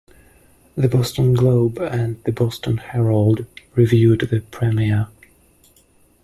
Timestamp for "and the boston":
1.77-2.77